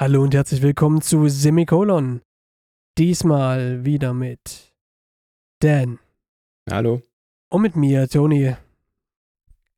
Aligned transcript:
Hallo 0.00 0.22
und 0.22 0.32
herzlich 0.32 0.62
willkommen 0.62 1.02
zu 1.02 1.26
Semikolon. 1.26 2.22
Diesmal 2.98 3.84
wieder 3.84 4.14
mit 4.14 4.72
Dan. 5.58 5.98
Hallo. 6.70 7.02
Und 7.50 7.62
mit 7.62 7.74
mir, 7.74 8.08
Toni. 8.08 8.54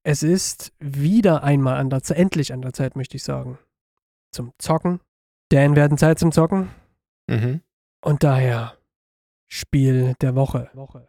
Es 0.02 0.22
ist 0.22 0.74
wieder 0.78 1.42
einmal 1.42 1.78
an 1.78 1.88
der 1.88 2.02
Zeit, 2.02 2.18
endlich 2.18 2.52
an 2.52 2.60
der 2.60 2.74
Zeit, 2.74 2.96
möchte 2.96 3.16
ich 3.16 3.24
sagen. 3.24 3.58
Zum 4.30 4.52
Zocken. 4.58 5.00
Dan 5.48 5.74
werden 5.74 5.96
Zeit 5.96 6.19
zum 6.19 6.32
Zocken. 6.32 6.68
Mhm. 7.26 7.62
Und 8.02 8.22
daher 8.22 8.76
Spiel 9.46 10.16
der 10.21 10.34
Woche. 10.34 10.68
Woche. 10.74 11.08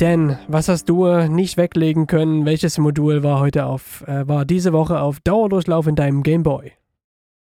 Denn 0.00 0.36
was 0.46 0.68
hast 0.68 0.90
du 0.90 1.06
nicht 1.28 1.56
weglegen 1.56 2.06
können? 2.06 2.44
Welches 2.44 2.76
Modul 2.76 3.22
war 3.22 3.40
heute 3.40 3.64
auf, 3.64 4.06
äh, 4.06 4.28
war 4.28 4.44
diese 4.44 4.74
Woche 4.74 5.00
auf 5.00 5.20
Dauerdurchlauf 5.20 5.86
in 5.86 5.96
deinem 5.96 6.22
Gameboy? 6.22 6.72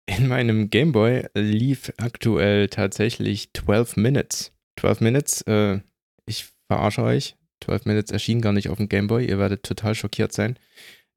In 0.05 0.27
meinem 0.27 0.69
Gameboy 0.69 1.25
lief 1.33 1.91
aktuell 1.97 2.67
tatsächlich 2.67 3.51
12 3.53 3.97
Minutes. 3.97 4.53
12 4.79 5.01
Minutes, 5.01 5.41
äh, 5.47 5.79
ich 6.27 6.45
verarsche 6.67 7.01
euch. 7.01 7.35
12 7.63 7.85
Minutes 7.85 8.11
erschien 8.11 8.41
gar 8.41 8.53
nicht 8.53 8.69
auf 8.69 8.77
dem 8.77 8.87
Gameboy. 8.87 9.25
Ihr 9.25 9.39
werdet 9.39 9.63
total 9.63 9.95
schockiert 9.95 10.31
sein. 10.31 10.59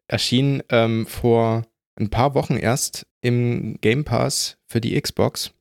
Erschien 0.08 0.62
ähm, 0.70 1.06
vor 1.06 1.66
ein 1.96 2.08
paar 2.08 2.34
Wochen 2.34 2.56
erst 2.56 3.06
im 3.20 3.76
Game 3.82 4.04
Pass 4.04 4.56
für 4.66 4.80
die 4.80 4.98
Xbox. 4.98 5.52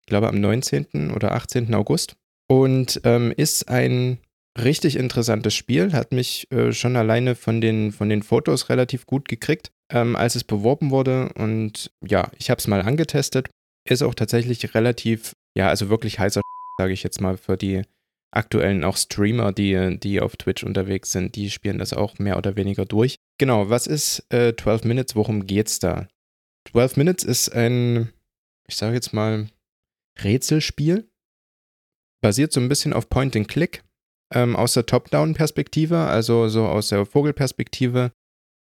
Ich 0.00 0.06
glaube 0.06 0.28
am 0.28 0.38
19. 0.40 1.12
oder 1.14 1.32
18. 1.32 1.74
August. 1.74 2.16
Und 2.48 3.00
ähm, 3.04 3.32
ist 3.34 3.68
ein 3.70 4.18
richtig 4.58 4.96
interessantes 4.96 5.54
Spiel, 5.54 5.92
hat 5.92 6.12
mich 6.12 6.50
äh, 6.50 6.72
schon 6.72 6.96
alleine 6.96 7.34
von 7.34 7.60
den, 7.60 7.92
von 7.92 8.08
den 8.08 8.22
Fotos 8.22 8.68
relativ 8.68 9.06
gut 9.06 9.28
gekriegt, 9.28 9.70
ähm, 9.90 10.16
als 10.16 10.34
es 10.34 10.44
beworben 10.44 10.90
wurde. 10.90 11.32
Und 11.34 11.90
ja, 12.06 12.30
ich 12.38 12.50
habe 12.50 12.58
es 12.58 12.66
mal 12.66 12.82
angetestet. 12.82 13.48
Ist 13.88 14.02
auch 14.02 14.14
tatsächlich 14.14 14.74
relativ, 14.74 15.32
ja, 15.56 15.68
also 15.68 15.88
wirklich 15.88 16.18
heißer, 16.18 16.42
sage 16.78 16.92
ich 16.92 17.02
jetzt 17.02 17.20
mal, 17.20 17.36
für 17.36 17.56
die 17.56 17.82
aktuellen 18.32 18.84
auch 18.84 18.96
Streamer, 18.96 19.52
die, 19.52 19.98
die 19.98 20.20
auf 20.20 20.36
Twitch 20.36 20.62
unterwegs 20.62 21.10
sind, 21.10 21.34
die 21.34 21.50
spielen 21.50 21.78
das 21.78 21.92
auch 21.92 22.18
mehr 22.18 22.36
oder 22.36 22.56
weniger 22.56 22.84
durch. 22.84 23.16
Genau, 23.38 23.70
was 23.70 23.86
ist 23.86 24.24
äh, 24.32 24.54
12 24.54 24.84
Minutes? 24.84 25.16
Worum 25.16 25.46
geht's 25.46 25.78
da? 25.78 26.06
12 26.70 26.96
Minutes 26.96 27.24
ist 27.24 27.48
ein, 27.48 28.12
ich 28.68 28.76
sage 28.76 28.94
jetzt 28.94 29.12
mal, 29.12 29.48
Rätselspiel. 30.22 31.08
Basiert 32.22 32.52
so 32.52 32.60
ein 32.60 32.68
bisschen 32.68 32.92
auf 32.92 33.08
Point 33.08 33.34
and 33.34 33.48
Click 33.48 33.82
ähm, 34.32 34.56
aus 34.56 34.74
der 34.74 34.86
Top-Down-Perspektive, 34.86 35.98
also 35.98 36.48
so 36.48 36.66
aus 36.66 36.88
der 36.88 37.06
Vogelperspektive. 37.06 38.12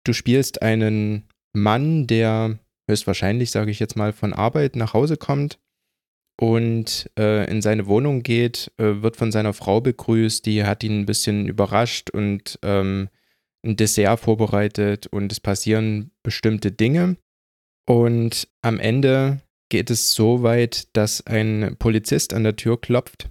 Du 0.05 0.13
spielst 0.13 0.61
einen 0.61 1.27
Mann, 1.53 2.07
der 2.07 2.59
höchstwahrscheinlich, 2.89 3.51
sage 3.51 3.71
ich 3.71 3.79
jetzt 3.79 3.95
mal, 3.95 4.13
von 4.13 4.33
Arbeit 4.33 4.75
nach 4.75 4.93
Hause 4.93 5.17
kommt 5.17 5.57
und 6.39 7.09
äh, 7.17 7.49
in 7.49 7.61
seine 7.61 7.87
Wohnung 7.87 8.21
geht, 8.21 8.71
äh, 8.77 9.01
wird 9.01 9.15
von 9.15 9.31
seiner 9.31 9.53
Frau 9.53 9.81
begrüßt, 9.81 10.45
die 10.45 10.63
hat 10.65 10.83
ihn 10.83 11.01
ein 11.01 11.05
bisschen 11.05 11.47
überrascht 11.47 12.09
und 12.09 12.59
ähm, 12.61 13.09
ein 13.65 13.77
Dessert 13.77 14.19
vorbereitet 14.19 15.07
und 15.07 15.31
es 15.31 15.39
passieren 15.39 16.11
bestimmte 16.23 16.71
Dinge. 16.71 17.17
Und 17.87 18.47
am 18.61 18.79
Ende 18.79 19.41
geht 19.69 19.89
es 19.89 20.13
so 20.13 20.43
weit, 20.43 20.95
dass 20.95 21.25
ein 21.25 21.75
Polizist 21.79 22.33
an 22.33 22.43
der 22.43 22.55
Tür 22.55 22.79
klopft 22.79 23.29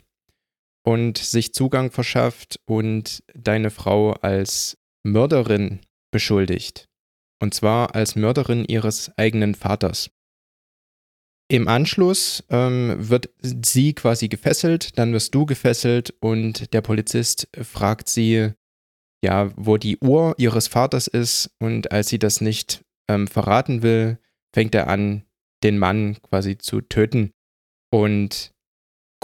und 0.85 1.19
sich 1.19 1.55
Zugang 1.55 1.91
verschafft 1.91 2.61
und 2.67 3.23
deine 3.35 3.71
Frau 3.71 4.13
als 4.13 4.79
Mörderin 5.03 5.81
beschuldigt. 6.13 6.89
Und 7.41 7.55
zwar 7.55 7.95
als 7.95 8.17
Mörderin 8.17 8.65
ihres 8.65 9.11
eigenen 9.19 9.55
Vaters. 9.55 10.11
Im 11.49 11.69
Anschluss 11.69 12.43
ähm, 12.49 12.97
wird 12.99 13.29
sie 13.43 13.95
quasi 13.95 14.29
gefesselt, 14.29 14.99
dann 14.99 15.13
wirst 15.13 15.35
du 15.35 15.45
gefesselt 15.45 16.15
und 16.21 16.73
der 16.73 16.81
Polizist 16.81 17.49
fragt 17.61 18.09
sie, 18.09 18.53
ja, 19.23 19.51
wo 19.57 19.77
die 19.77 19.99
Uhr 19.99 20.35
ihres 20.39 20.69
Vaters 20.69 21.07
ist 21.07 21.55
und 21.59 21.93
als 21.93 22.09
sie 22.09 22.19
das 22.19 22.41
nicht 22.41 22.83
ähm, 23.09 23.27
verraten 23.27 23.83
will, 23.83 24.19
fängt 24.55 24.75
er 24.75 24.89
an, 24.89 25.25
den 25.63 25.79
Mann 25.79 26.17
quasi 26.23 26.57
zu 26.57 26.81
töten. 26.81 27.33
Und 27.91 28.54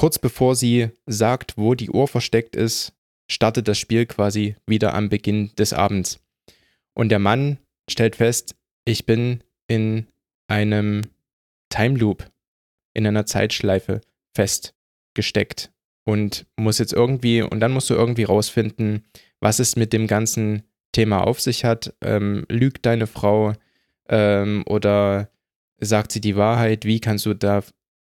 Kurz 0.01 0.19
bevor 0.19 0.57
sie 0.57 0.89
sagt, 1.05 1.59
wo 1.59 1.75
die 1.75 1.91
Uhr 1.91 2.09
versteckt 2.09 2.57
ist, 2.57 2.95
startet 3.31 3.69
das 3.69 3.77
Spiel 3.77 4.07
quasi 4.07 4.57
wieder 4.67 4.95
am 4.95 5.11
Beginn 5.11 5.55
des 5.57 5.75
Abends. 5.75 6.21
Und 6.95 7.11
der 7.11 7.19
Mann 7.19 7.59
stellt 7.87 8.17
fest, 8.17 8.57
ich 8.87 9.05
bin 9.05 9.45
in 9.67 10.07
einem 10.49 11.03
Time 11.69 11.99
Loop, 11.99 12.25
in 12.95 13.07
einer 13.07 13.27
Zeitschleife 13.27 14.01
festgesteckt 14.35 15.71
und 16.05 16.47
muss 16.57 16.79
jetzt 16.79 16.95
irgendwie, 16.95 17.43
und 17.43 17.61
dann 17.61 17.73
musst 17.73 17.91
du 17.91 17.95
irgendwie 17.95 18.25
rausfinden, 18.25 19.05
was 19.39 19.59
es 19.59 19.77
mit 19.77 19.93
dem 19.93 20.07
ganzen 20.07 20.63
Thema 20.93 21.27
auf 21.27 21.43
sich 21.43 21.67
hat. 21.67 21.95
Ähm, 22.01 22.47
lügt 22.49 22.87
deine 22.87 23.07
Frau 23.07 23.53
ähm, 24.09 24.63
oder 24.65 25.29
sagt 25.79 26.13
sie 26.13 26.23
die 26.23 26.37
Wahrheit? 26.37 26.87
Wie 26.87 27.01
kannst 27.01 27.27
du 27.27 27.35
da 27.35 27.63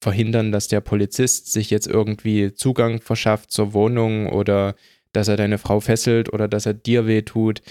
verhindern, 0.00 0.52
dass 0.52 0.68
der 0.68 0.80
Polizist 0.80 1.52
sich 1.52 1.70
jetzt 1.70 1.86
irgendwie 1.86 2.52
Zugang 2.54 3.00
verschafft 3.00 3.50
zur 3.50 3.72
Wohnung 3.72 4.28
oder 4.28 4.74
dass 5.12 5.28
er 5.28 5.36
deine 5.36 5.58
Frau 5.58 5.80
fesselt 5.80 6.32
oder 6.32 6.48
dass 6.48 6.66
er 6.66 6.74
dir 6.74 7.06
wehtut. 7.06 7.62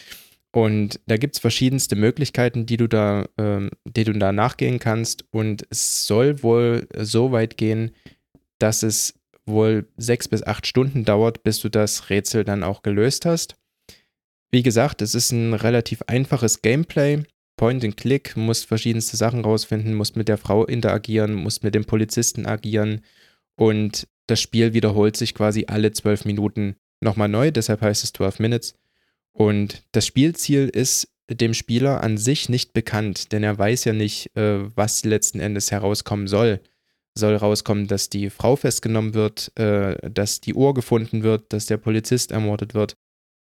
Und 0.52 1.00
da 1.06 1.18
gibt 1.18 1.36
es 1.36 1.42
verschiedenste 1.42 1.96
Möglichkeiten, 1.96 2.66
die 2.66 2.78
du 2.78 2.88
da, 2.88 3.28
ähm, 3.38 3.72
die 3.86 4.06
du 4.06 4.14
da 4.14 4.32
nachgehen 4.32 4.80
kannst. 4.80 5.26
Und 5.32 5.68
es 5.70 6.08
soll 6.08 6.42
wohl 6.44 6.88
so 6.98 7.32
weit 7.32 7.58
gehen, 7.58 7.92
dass 8.58 8.82
es 8.82 9.20
wohl 9.46 9.88
sechs 9.98 10.28
bis 10.28 10.44
acht 10.44 10.66
Stunden 10.66 11.06
dauert, 11.06 11.44
bis 11.44 11.60
du 11.60 11.70
das 11.70 12.10
Rätsel 12.10 12.44
dann 12.44 12.64
auch 12.64 12.84
gelöst 12.84 13.26
hast. 13.26 13.56
Wie 14.50 14.64
gesagt, 14.64 15.02
es 15.02 15.14
ist 15.14 15.32
ein 15.32 15.54
relativ 15.54 16.02
einfaches 16.08 16.62
Gameplay. 16.62 17.24
Point 17.58 17.84
and 17.84 17.98
Click, 17.98 18.36
musst 18.36 18.66
verschiedenste 18.66 19.18
Sachen 19.18 19.44
rausfinden, 19.44 19.94
musst 19.94 20.16
mit 20.16 20.28
der 20.28 20.38
Frau 20.38 20.66
interagieren, 20.66 21.34
musst 21.34 21.64
mit 21.64 21.76
dem 21.76 21.86
Polizisten 21.86 22.46
agieren 22.46 23.02
und 23.56 24.08
das 24.28 24.42
Spiel 24.42 24.74
wiederholt 24.74 25.16
sich 25.16 25.34
quasi 25.34 25.66
alle 25.68 25.92
zwölf 25.92 26.26
Minuten 26.26 26.76
nochmal 27.02 27.30
neu, 27.30 27.52
deshalb 27.52 27.82
heißt 27.82 28.04
es 28.04 28.14
12 28.14 28.40
Minutes. 28.40 28.76
Und 29.32 29.84
das 29.92 30.06
Spielziel 30.06 30.70
ist 30.70 31.10
dem 31.30 31.54
Spieler 31.54 32.04
an 32.04 32.18
sich 32.18 32.50
nicht 32.50 32.74
bekannt, 32.74 33.32
denn 33.32 33.44
er 33.44 33.58
weiß 33.58 33.86
ja 33.86 33.94
nicht, 33.94 34.36
äh, 34.36 34.76
was 34.76 35.06
letzten 35.06 35.40
Endes 35.40 35.72
herauskommen 35.72 36.28
soll. 36.28 36.62
Soll 37.18 37.36
rauskommen, 37.36 37.88
dass 37.88 38.10
die 38.10 38.30
Frau 38.30 38.56
festgenommen 38.56 39.14
wird, 39.14 39.58
äh, 39.58 39.98
dass 40.10 40.42
die 40.42 40.54
Uhr 40.54 40.74
gefunden 40.74 41.24
wird, 41.24 41.54
dass 41.54 41.66
der 41.66 41.78
Polizist 41.78 42.32
ermordet 42.32 42.74
wird 42.74 42.96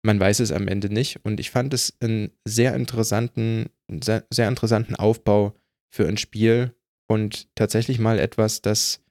man 0.02 0.18
weiß 0.18 0.40
es 0.40 0.52
am 0.52 0.68
Ende 0.68 0.92
nicht. 0.92 1.24
Und 1.24 1.40
ich 1.40 1.50
fand 1.50 1.74
es 1.74 1.94
einen 2.00 2.30
sehr 2.44 2.74
interessanten, 2.74 3.70
sehr, 4.02 4.24
sehr 4.30 4.48
interessanten 4.48 4.96
Aufbau 4.96 5.54
für 5.92 6.06
ein 6.06 6.16
Spiel 6.16 6.74
und 7.08 7.48
tatsächlich 7.56 7.98
mal 7.98 8.18
etwas, 8.18 8.62
das 8.62 9.02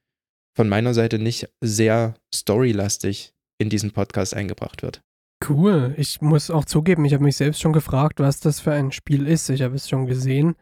von 0.55 0.69
meiner 0.69 0.93
Seite 0.93 1.19
nicht 1.19 1.49
sehr 1.61 2.15
storylastig 2.33 3.33
in 3.59 3.69
diesen 3.69 3.91
Podcast 3.91 4.35
eingebracht 4.35 4.81
wird. 4.81 5.01
Cool. 5.47 5.93
Ich 5.97 6.21
muss 6.21 6.49
auch 6.49 6.65
zugeben, 6.65 7.05
ich 7.05 7.13
habe 7.13 7.23
mich 7.23 7.37
selbst 7.37 7.61
schon 7.61 7.73
gefragt, 7.73 8.19
was 8.19 8.39
das 8.39 8.59
für 8.59 8.73
ein 8.73 8.91
Spiel 8.91 9.27
ist. 9.27 9.49
Ich 9.49 9.61
habe 9.61 9.75
es 9.75 9.87
schon 9.87 10.05
gesehen, 10.05 10.55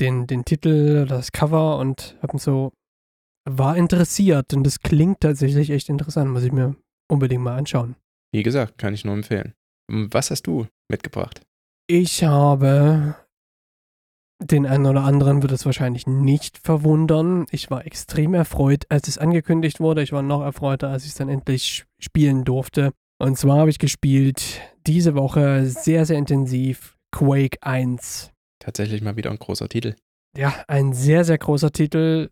den, 0.00 0.26
den 0.26 0.44
Titel, 0.44 1.06
das 1.06 1.32
Cover 1.32 1.78
und 1.78 2.16
habe 2.22 2.38
so 2.38 2.72
war 3.48 3.76
interessiert 3.76 4.52
und 4.52 4.64
das 4.64 4.80
klingt 4.80 5.20
tatsächlich 5.20 5.70
echt 5.70 5.88
interessant. 5.88 6.30
Muss 6.30 6.42
ich 6.42 6.52
mir 6.52 6.76
unbedingt 7.10 7.42
mal 7.42 7.56
anschauen. 7.56 7.96
Wie 8.32 8.42
gesagt, 8.42 8.76
kann 8.76 8.92
ich 8.92 9.04
nur 9.04 9.14
empfehlen. 9.14 9.54
Was 9.90 10.30
hast 10.30 10.46
du 10.46 10.66
mitgebracht? 10.90 11.40
Ich 11.90 12.22
habe 12.22 13.14
den 14.42 14.66
einen 14.66 14.84
oder 14.84 15.04
anderen 15.04 15.40
wird 15.40 15.52
es 15.52 15.64
wahrscheinlich 15.64 16.06
nicht 16.06 16.58
verwundern. 16.58 17.46
Ich 17.50 17.70
war 17.70 17.86
extrem 17.86 18.34
erfreut, 18.34 18.84
als 18.90 19.08
es 19.08 19.16
angekündigt 19.16 19.80
wurde. 19.80 20.02
Ich 20.02 20.12
war 20.12 20.20
noch 20.20 20.42
erfreuter, 20.42 20.90
als 20.90 21.04
ich 21.04 21.12
es 21.12 21.16
dann 21.16 21.30
endlich 21.30 21.86
spielen 21.98 22.44
durfte. 22.44 22.92
Und 23.18 23.38
zwar 23.38 23.60
habe 23.60 23.70
ich 23.70 23.78
gespielt 23.78 24.60
diese 24.86 25.14
Woche 25.14 25.64
sehr, 25.64 26.04
sehr 26.04 26.18
intensiv 26.18 26.98
Quake 27.10 27.56
1. 27.62 28.32
Tatsächlich 28.60 29.00
mal 29.00 29.16
wieder 29.16 29.30
ein 29.30 29.38
großer 29.38 29.70
Titel. 29.70 29.96
Ja, 30.36 30.54
ein 30.68 30.92
sehr, 30.92 31.24
sehr 31.24 31.38
großer 31.38 31.72
Titel. 31.72 32.28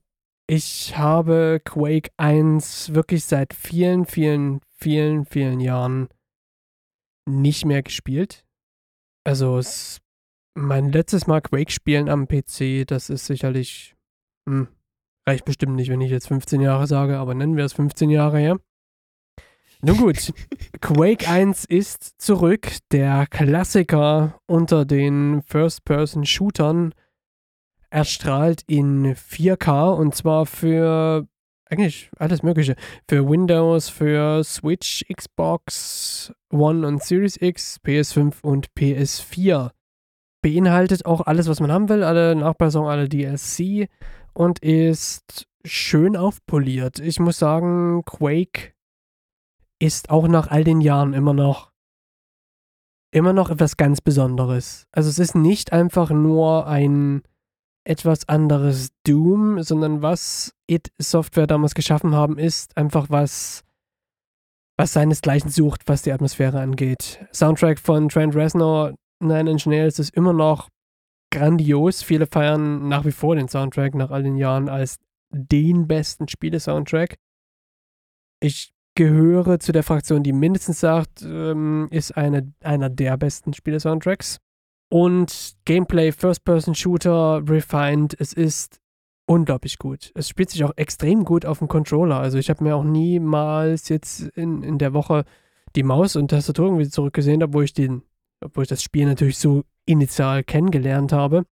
Ich 0.46 0.98
habe 0.98 1.62
Quake 1.64 2.10
1 2.18 2.94
wirklich 2.94 3.24
seit 3.24 3.54
vielen, 3.54 4.04
vielen, 4.04 4.60
vielen, 4.76 5.24
vielen 5.24 5.60
Jahren 5.60 6.08
nicht 7.28 7.64
mehr 7.64 7.82
gespielt. 7.82 8.45
Also 9.26 9.58
es, 9.58 10.00
mein 10.54 10.92
letztes 10.92 11.26
Mal 11.26 11.40
Quake 11.40 11.72
spielen 11.72 12.08
am 12.08 12.28
PC, 12.28 12.86
das 12.86 13.10
ist 13.10 13.26
sicherlich, 13.26 13.96
hm, 14.48 14.68
reicht 15.26 15.44
bestimmt 15.44 15.74
nicht, 15.74 15.90
wenn 15.90 16.00
ich 16.00 16.12
jetzt 16.12 16.28
15 16.28 16.60
Jahre 16.60 16.86
sage, 16.86 17.18
aber 17.18 17.34
nennen 17.34 17.56
wir 17.56 17.64
es 17.64 17.72
15 17.72 18.08
Jahre 18.08 18.38
her. 18.38 18.60
Nun 19.82 19.96
gut, 19.96 20.32
Quake 20.80 21.28
1 21.28 21.64
ist 21.64 22.20
zurück, 22.22 22.68
der 22.92 23.26
Klassiker 23.26 24.38
unter 24.46 24.84
den 24.84 25.42
First-Person-Shootern. 25.42 26.94
erstrahlt 27.90 28.62
in 28.68 29.16
4K 29.16 29.92
und 29.92 30.14
zwar 30.14 30.46
für 30.46 31.26
eigentlich 31.68 32.10
alles 32.18 32.42
Mögliche. 32.42 32.76
Für 33.08 33.28
Windows, 33.28 33.88
für 33.88 34.42
Switch, 34.44 35.04
Xbox 35.12 36.32
One 36.50 36.86
und 36.86 37.02
Series 37.02 37.36
X, 37.40 37.80
PS5 37.84 38.42
und 38.42 38.68
PS4. 38.78 39.70
Beinhaltet 40.42 41.06
auch 41.06 41.22
alles, 41.22 41.48
was 41.48 41.60
man 41.60 41.72
haben 41.72 41.88
will, 41.88 42.04
alle 42.04 42.36
Nachbesserungen, 42.36 42.90
alle 42.90 43.08
DLC 43.08 43.88
und 44.32 44.60
ist 44.60 45.46
schön 45.64 46.16
aufpoliert. 46.16 47.00
Ich 47.00 47.18
muss 47.18 47.38
sagen, 47.38 48.04
Quake 48.04 48.72
ist 49.78 50.10
auch 50.10 50.28
nach 50.28 50.48
all 50.48 50.64
den 50.64 50.80
Jahren 50.80 51.14
immer 51.14 51.34
noch 51.34 51.72
immer 53.10 53.32
noch 53.32 53.50
etwas 53.50 53.76
ganz 53.76 54.00
Besonderes. 54.00 54.86
Also 54.92 55.08
es 55.08 55.18
ist 55.18 55.34
nicht 55.34 55.72
einfach 55.72 56.10
nur 56.10 56.66
ein 56.66 57.22
etwas 57.86 58.28
anderes 58.28 58.90
Doom, 59.04 59.62
sondern 59.62 60.02
was 60.02 60.52
It 60.66 60.90
Software 61.00 61.46
damals 61.46 61.74
geschaffen 61.74 62.14
haben, 62.14 62.38
ist 62.38 62.76
einfach 62.76 63.10
was, 63.10 63.62
was 64.76 64.92
seinesgleichen 64.92 65.50
sucht, 65.50 65.82
was 65.86 66.02
die 66.02 66.12
Atmosphäre 66.12 66.60
angeht. 66.60 67.24
Soundtrack 67.32 67.78
von 67.78 68.08
Trent 68.08 68.34
Reznor, 68.34 68.94
Nine 69.20 69.50
Inch 69.50 69.66
Nails, 69.66 69.98
ist 69.98 70.14
immer 70.14 70.32
noch 70.32 70.68
grandios. 71.32 72.02
Viele 72.02 72.26
feiern 72.26 72.88
nach 72.88 73.04
wie 73.04 73.12
vor 73.12 73.36
den 73.36 73.48
Soundtrack 73.48 73.94
nach 73.94 74.10
all 74.10 74.24
den 74.24 74.36
Jahren 74.36 74.68
als 74.68 74.96
den 75.30 75.86
besten 75.86 76.28
Spiele-Soundtrack. 76.28 77.16
Ich 78.40 78.72
gehöre 78.96 79.60
zu 79.60 79.72
der 79.72 79.82
Fraktion, 79.82 80.22
die 80.22 80.32
mindestens 80.32 80.80
sagt, 80.80 81.22
ähm, 81.22 81.88
ist 81.90 82.16
eine, 82.16 82.52
einer 82.62 82.90
der 82.90 83.16
besten 83.16 83.52
Spiele-Soundtracks. 83.52 84.38
Und 84.88 85.56
Gameplay, 85.64 86.12
First-Person-Shooter, 86.12 87.42
refined, 87.48 88.14
es 88.18 88.32
ist 88.32 88.80
unglaublich 89.26 89.78
gut. 89.78 90.12
Es 90.14 90.28
spielt 90.28 90.50
sich 90.50 90.62
auch 90.64 90.72
extrem 90.76 91.24
gut 91.24 91.44
auf 91.44 91.58
dem 91.58 91.68
Controller. 91.68 92.18
Also 92.20 92.38
ich 92.38 92.48
habe 92.48 92.62
mir 92.62 92.76
auch 92.76 92.84
niemals 92.84 93.88
jetzt 93.88 94.22
in, 94.36 94.62
in 94.62 94.78
der 94.78 94.94
Woche 94.94 95.24
die 95.74 95.82
Maus 95.82 96.16
und 96.16 96.28
Tastatur 96.28 96.66
irgendwie 96.66 96.88
zurückgesehen, 96.88 97.42
obwohl 97.42 97.64
ich 97.64 97.72
den, 97.72 98.02
obwohl 98.40 98.62
ich 98.62 98.68
das 98.68 98.82
Spiel 98.82 99.06
natürlich 99.06 99.38
so 99.38 99.64
initial 99.84 100.44
kennengelernt 100.44 101.12
habe. 101.12 101.44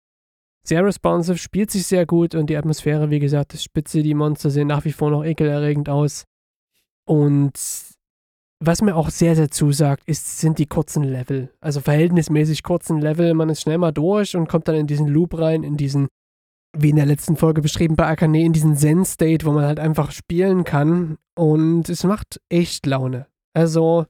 Sehr 0.65 0.85
responsive, 0.85 1.37
spielt 1.37 1.71
sich 1.71 1.85
sehr 1.85 2.05
gut 2.05 2.35
und 2.35 2.49
die 2.49 2.55
Atmosphäre, 2.55 3.09
wie 3.09 3.19
gesagt, 3.19 3.53
das 3.53 3.63
Spitze, 3.63 4.01
die 4.01 4.13
Monster 4.13 4.49
sehen 4.49 4.67
nach 4.67 4.85
wie 4.85 4.93
vor 4.93 5.11
noch 5.11 5.25
ekelerregend 5.25 5.89
aus. 5.89 6.25
Und 7.05 7.59
was 8.65 8.81
mir 8.81 8.95
auch 8.95 9.09
sehr, 9.09 9.35
sehr 9.35 9.51
zusagt, 9.51 10.03
ist, 10.05 10.39
sind 10.39 10.57
die 10.57 10.65
kurzen 10.65 11.03
Level. 11.03 11.49
Also 11.59 11.81
verhältnismäßig 11.81 12.63
kurzen 12.63 12.99
Level. 12.99 13.33
Man 13.33 13.49
ist 13.49 13.61
schnell 13.61 13.77
mal 13.77 13.91
durch 13.91 14.35
und 14.35 14.47
kommt 14.47 14.67
dann 14.67 14.75
in 14.75 14.87
diesen 14.87 15.07
Loop 15.07 15.37
rein, 15.37 15.63
in 15.63 15.75
diesen, 15.75 16.07
wie 16.77 16.91
in 16.91 16.95
der 16.95 17.05
letzten 17.05 17.35
Folge 17.35 17.61
beschrieben 17.61 17.95
bei 17.95 18.07
Akane, 18.07 18.43
in 18.43 18.53
diesen 18.53 18.77
Zen-State, 18.77 19.45
wo 19.45 19.51
man 19.51 19.65
halt 19.65 19.79
einfach 19.79 20.11
spielen 20.11 20.63
kann. 20.63 21.17
Und 21.35 21.89
es 21.89 22.03
macht 22.03 22.39
echt 22.49 22.85
Laune. 22.85 23.27
Also 23.53 24.05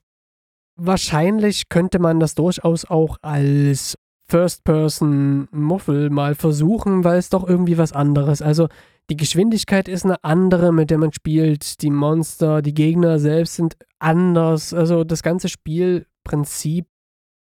wahrscheinlich 0.75 1.69
könnte 1.69 2.00
man 2.00 2.19
das 2.19 2.35
durchaus 2.35 2.85
auch 2.85 3.17
als 3.21 3.95
First-Person-Muffel 4.27 6.09
mal 6.09 6.35
versuchen, 6.35 7.03
weil 7.03 7.17
es 7.17 7.29
doch 7.29 7.47
irgendwie 7.47 7.77
was 7.77 7.91
anderes. 7.91 8.41
Also 8.41 8.67
die 9.09 9.17
Geschwindigkeit 9.17 9.88
ist 9.88 10.05
eine 10.05 10.23
andere, 10.23 10.71
mit 10.71 10.89
der 10.89 10.97
man 10.97 11.11
spielt. 11.11 11.81
Die 11.81 11.89
Monster, 11.89 12.61
die 12.61 12.73
Gegner 12.73 13.19
selbst 13.19 13.55
sind 13.55 13.75
anders. 14.00 14.73
Also 14.73 15.03
das 15.03 15.23
ganze 15.23 15.50
Spielprinzip, 15.50 16.88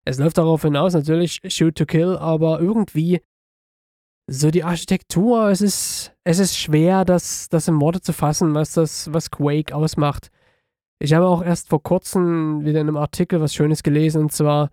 es 0.05 0.19
läuft 0.19 0.38
darauf 0.38 0.62
hinaus, 0.62 0.94
natürlich 0.94 1.40
Shoot 1.49 1.75
to 1.76 1.84
Kill, 1.84 2.16
aber 2.16 2.60
irgendwie 2.60 3.20
so 4.31 4.50
die 4.50 4.62
Architektur, 4.62 5.49
es 5.49 5.60
ist, 5.60 6.14
es 6.25 6.38
ist 6.38 6.56
schwer, 6.56 7.05
das, 7.05 7.49
das 7.49 7.66
in 7.66 7.81
Worte 7.81 8.02
zu 8.02 8.12
fassen, 8.12 8.55
was 8.55 8.72
das, 8.72 9.12
was 9.12 9.31
Quake 9.31 9.75
ausmacht. 9.75 10.31
Ich 11.00 11.14
habe 11.14 11.26
auch 11.26 11.43
erst 11.43 11.69
vor 11.69 11.82
kurzem 11.82 12.64
wieder 12.64 12.81
in 12.81 12.88
einem 12.88 12.96
Artikel 12.96 13.40
was 13.40 13.55
Schönes 13.55 13.82
gelesen, 13.82 14.22
und 14.22 14.32
zwar 14.32 14.70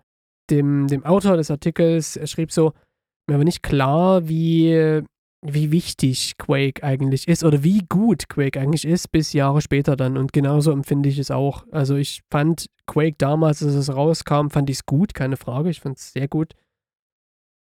dem, 0.50 0.86
dem 0.88 1.04
Autor 1.04 1.36
des 1.36 1.50
Artikels, 1.50 2.16
er 2.16 2.26
schrieb 2.26 2.52
so, 2.52 2.72
mir 3.28 3.38
war 3.38 3.44
nicht 3.44 3.62
klar, 3.62 4.28
wie 4.28 5.02
wie 5.42 5.70
wichtig 5.70 6.38
Quake 6.38 6.82
eigentlich 6.82 7.28
ist 7.28 7.44
oder 7.44 7.62
wie 7.62 7.84
gut 7.88 8.28
Quake 8.28 8.58
eigentlich 8.58 8.84
ist, 8.84 9.12
bis 9.12 9.32
Jahre 9.32 9.60
später 9.60 9.96
dann. 9.96 10.16
Und 10.16 10.32
genauso 10.32 10.72
empfinde 10.72 11.08
ich 11.08 11.18
es 11.18 11.30
auch. 11.30 11.64
Also 11.70 11.96
ich 11.96 12.22
fand 12.30 12.66
Quake 12.86 13.16
damals, 13.18 13.62
als 13.62 13.74
es 13.74 13.94
rauskam, 13.94 14.48
fand 14.48 14.70
ich 14.70 14.78
es 14.78 14.86
gut, 14.86 15.14
keine 15.14 15.36
Frage. 15.36 15.70
Ich 15.70 15.80
fand 15.80 15.98
es 15.98 16.12
sehr 16.12 16.28
gut. 16.28 16.54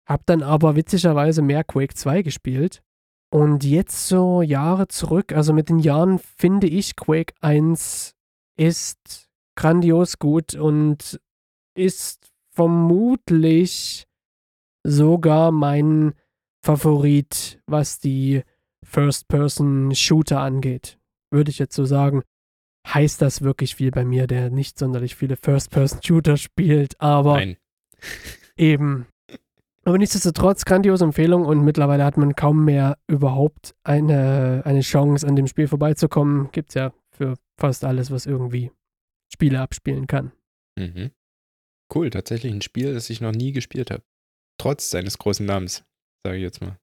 Hab 0.06 0.24
dann 0.26 0.42
aber 0.42 0.76
witzigerweise 0.76 1.42
mehr 1.42 1.64
Quake 1.64 1.94
2 1.94 2.22
gespielt. 2.22 2.82
Und 3.30 3.64
jetzt 3.64 4.06
so 4.06 4.42
Jahre 4.42 4.86
zurück, 4.88 5.32
also 5.32 5.52
mit 5.52 5.68
den 5.68 5.80
Jahren 5.80 6.20
finde 6.20 6.68
ich 6.68 6.94
Quake 6.94 7.34
1 7.40 8.14
ist 8.56 9.28
grandios 9.56 10.18
gut 10.18 10.54
und 10.54 11.20
ist 11.76 12.30
vermutlich 12.52 14.06
sogar 14.84 15.50
mein 15.50 16.14
Favorit, 16.64 17.60
was 17.66 17.98
die 17.98 18.42
First-Person-Shooter 18.86 20.40
angeht. 20.40 20.98
Würde 21.30 21.50
ich 21.50 21.58
jetzt 21.58 21.74
so 21.74 21.84
sagen. 21.84 22.22
Heißt 22.86 23.20
das 23.20 23.42
wirklich 23.42 23.74
viel 23.74 23.90
bei 23.90 24.04
mir, 24.04 24.26
der 24.26 24.50
nicht 24.50 24.78
sonderlich 24.78 25.14
viele 25.14 25.36
First-Person-Shooter 25.36 26.36
spielt, 26.38 27.00
aber 27.00 27.34
Nein. 27.34 27.56
eben. 28.56 29.06
Aber 29.84 29.98
nichtsdestotrotz, 29.98 30.64
grandiose 30.64 31.04
Empfehlung 31.04 31.44
und 31.44 31.62
mittlerweile 31.62 32.04
hat 32.04 32.16
man 32.16 32.34
kaum 32.34 32.64
mehr 32.64 32.96
überhaupt 33.06 33.74
eine, 33.84 34.62
eine 34.64 34.80
Chance, 34.80 35.26
an 35.26 35.36
dem 35.36 35.46
Spiel 35.46 35.68
vorbeizukommen. 35.68 36.50
Gibt 36.52 36.70
es 36.70 36.74
ja 36.76 36.92
für 37.10 37.34
fast 37.58 37.84
alles, 37.84 38.10
was 38.10 38.24
irgendwie 38.24 38.70
Spiele 39.30 39.60
abspielen 39.60 40.06
kann. 40.06 40.32
Mhm. 40.78 41.10
Cool, 41.94 42.08
tatsächlich 42.08 42.52
ein 42.52 42.62
Spiel, 42.62 42.94
das 42.94 43.10
ich 43.10 43.20
noch 43.20 43.32
nie 43.32 43.52
gespielt 43.52 43.90
habe. 43.90 44.02
Trotz 44.58 44.90
seines 44.90 45.18
großen 45.18 45.44
Namens 45.44 45.84
sage 46.24 46.36
ich 46.38 46.42
jetzt 46.42 46.60
mal. 46.60 46.76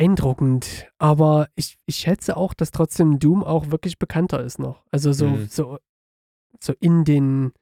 Eindruckend, 0.00 0.86
aber 0.98 1.48
ich, 1.56 1.76
ich 1.86 1.96
schätze 1.96 2.36
auch, 2.36 2.54
dass 2.54 2.70
trotzdem 2.70 3.18
Doom 3.18 3.42
auch 3.42 3.70
wirklich 3.70 3.98
bekannter 3.98 4.42
ist 4.44 4.58
noch. 4.58 4.84
Also 4.92 5.12
so, 5.12 5.26
Mhm. 5.26 5.46
so, 5.48 5.78
so 6.60 6.72
in 6.80 7.04
den 7.04 7.52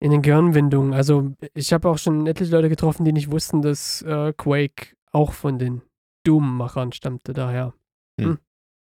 in 0.00 0.12
den 0.12 0.22
Gehirnwindungen. 0.22 0.94
Also 0.94 1.32
ich 1.54 1.72
habe 1.72 1.88
auch 1.88 1.98
schon 1.98 2.28
etliche 2.28 2.52
Leute 2.52 2.68
getroffen, 2.68 3.04
die 3.04 3.12
nicht 3.12 3.32
wussten, 3.32 3.62
dass 3.62 4.00
äh, 4.02 4.32
Quake 4.32 4.94
auch 5.10 5.32
von 5.32 5.58
den 5.58 5.82
Doom-Machern 6.24 6.92
stammte 6.92 7.32
daher. 7.32 7.74
Hm. 8.20 8.28
Hm. 8.28 8.38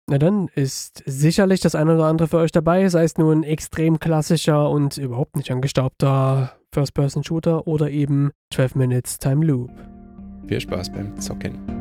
Na 0.08 0.18
dann 0.18 0.48
ist 0.48 1.04
sicherlich 1.06 1.60
das 1.60 1.76
eine 1.76 1.94
oder 1.94 2.06
andere 2.06 2.26
für 2.26 2.38
euch 2.38 2.50
dabei, 2.50 2.88
sei 2.88 3.04
es 3.04 3.18
nur 3.18 3.32
ein 3.32 3.44
extrem 3.44 4.00
klassischer 4.00 4.68
und 4.68 4.96
überhaupt 4.98 5.36
nicht 5.36 5.52
angestaubter 5.52 6.56
First-Person-Shooter 6.72 7.68
oder 7.68 7.88
eben 7.90 8.32
12 8.52 8.74
Minutes 8.74 9.18
Time 9.18 9.44
Loop. 9.46 9.70
Viel 10.46 10.60
Spaß 10.60 10.90
beim 10.90 11.18
Zocken. 11.20 11.75